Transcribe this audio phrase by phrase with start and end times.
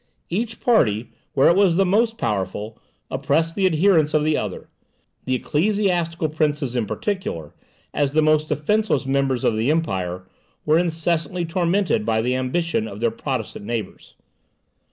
[0.31, 2.79] Each party, where it was the most powerful,
[3.11, 4.67] oppressed the adherents of the other;
[5.25, 7.53] the ecclesiastical princes in particular,
[7.93, 10.27] as the most defenceless members of the empire,
[10.65, 14.15] were incessantly tormented by the ambition of their Protestant neighbours.